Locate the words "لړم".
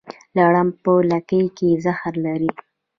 0.37-0.67